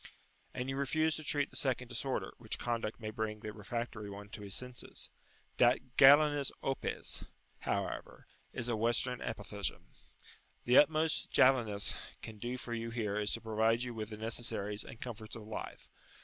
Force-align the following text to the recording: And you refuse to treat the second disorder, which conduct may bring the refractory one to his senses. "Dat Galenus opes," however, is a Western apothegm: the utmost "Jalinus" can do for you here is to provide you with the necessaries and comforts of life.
And 0.51 0.67
you 0.67 0.77
refuse 0.77 1.15
to 1.17 1.23
treat 1.23 1.51
the 1.51 1.55
second 1.55 1.89
disorder, 1.89 2.33
which 2.39 2.57
conduct 2.57 2.99
may 2.99 3.11
bring 3.11 3.41
the 3.41 3.53
refractory 3.53 4.09
one 4.09 4.29
to 4.29 4.41
his 4.41 4.55
senses. 4.55 5.11
"Dat 5.59 5.77
Galenus 5.95 6.51
opes," 6.63 7.23
however, 7.59 8.25
is 8.51 8.67
a 8.67 8.75
Western 8.75 9.19
apothegm: 9.19 9.83
the 10.65 10.79
utmost 10.79 11.31
"Jalinus" 11.31 11.93
can 12.23 12.39
do 12.39 12.57
for 12.57 12.73
you 12.73 12.89
here 12.89 13.15
is 13.19 13.31
to 13.33 13.41
provide 13.41 13.83
you 13.83 13.93
with 13.93 14.09
the 14.09 14.17
necessaries 14.17 14.83
and 14.83 14.99
comforts 14.99 15.35
of 15.35 15.43
life. 15.45 15.87